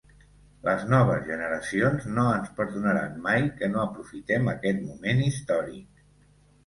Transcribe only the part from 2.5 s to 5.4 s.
perdonaran mai que no aprofitem aquest moment